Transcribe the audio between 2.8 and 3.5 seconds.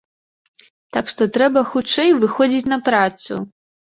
працу.